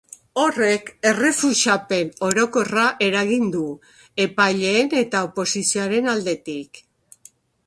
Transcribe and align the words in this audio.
Horrek 0.43 0.87
errefusapen 1.09 2.09
orokorra 2.29 2.85
eragin 3.09 3.53
du, 3.57 3.63
epaileen 4.27 4.93
eta 5.05 5.23
oposizioaren 5.31 6.15
aldetik. 6.17 6.87